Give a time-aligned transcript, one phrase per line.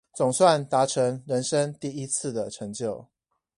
[0.15, 3.05] 總算達成人生第一次的成就